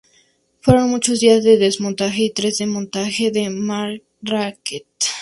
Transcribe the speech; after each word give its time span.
Fueron 0.61 0.89
muchos 0.89 1.19
días 1.19 1.43
de 1.43 1.57
desmontaje, 1.59 2.23
y 2.23 2.33
tres 2.33 2.57
de 2.57 2.65
montaje 2.65 3.27
en 3.39 3.59
Marrakech". 3.61 4.87